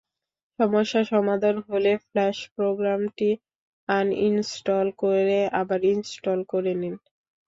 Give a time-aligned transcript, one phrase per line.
[0.59, 3.29] সমস্যা সমাধান হলে ফ্ল্যাশ প্রোগ্রামটি
[3.89, 6.95] আনইনস্টল করে আবার ইনস্টল করে নিন।